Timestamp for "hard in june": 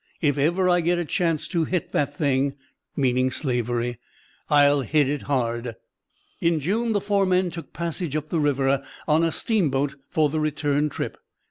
5.29-6.93